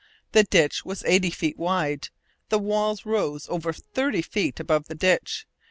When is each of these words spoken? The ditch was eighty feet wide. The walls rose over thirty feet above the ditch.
The 0.31 0.43
ditch 0.43 0.83
was 0.83 1.03
eighty 1.03 1.29
feet 1.29 1.59
wide. 1.59 2.09
The 2.49 2.57
walls 2.57 3.05
rose 3.05 3.47
over 3.49 3.71
thirty 3.71 4.23
feet 4.23 4.59
above 4.59 4.87
the 4.87 4.95
ditch. 4.95 5.45